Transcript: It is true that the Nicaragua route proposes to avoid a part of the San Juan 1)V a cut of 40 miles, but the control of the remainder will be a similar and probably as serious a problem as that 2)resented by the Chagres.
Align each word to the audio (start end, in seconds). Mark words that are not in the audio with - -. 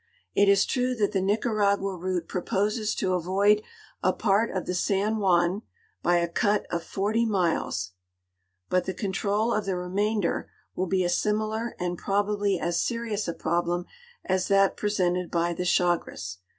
It 0.33 0.49
is 0.49 0.65
true 0.65 0.95
that 0.95 1.11
the 1.11 1.21
Nicaragua 1.21 1.95
route 1.95 2.27
proposes 2.27 2.95
to 2.95 3.13
avoid 3.13 3.61
a 4.01 4.11
part 4.11 4.49
of 4.49 4.65
the 4.65 4.73
San 4.73 5.17
Juan 5.17 5.61
1)V 6.03 6.23
a 6.23 6.27
cut 6.27 6.65
of 6.71 6.83
40 6.83 7.27
miles, 7.27 7.91
but 8.67 8.85
the 8.85 8.95
control 8.95 9.53
of 9.53 9.65
the 9.65 9.75
remainder 9.75 10.49
will 10.75 10.87
be 10.87 11.03
a 11.03 11.07
similar 11.07 11.75
and 11.79 11.99
probably 11.99 12.59
as 12.59 12.81
serious 12.83 13.27
a 13.27 13.33
problem 13.35 13.85
as 14.25 14.47
that 14.47 14.75
2)resented 14.75 15.29
by 15.29 15.53
the 15.53 15.65
Chagres. 15.65 16.39